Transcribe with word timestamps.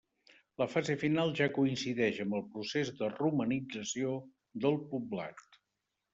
La 0.59 0.65
fase 0.75 0.95
final 1.01 1.33
ja 1.39 1.47
coincideix 1.57 2.21
amb 2.25 2.39
el 2.39 2.43
procés 2.55 2.91
de 3.03 3.11
romanització 3.19 4.17
del 4.67 4.81
poblat. 4.97 5.47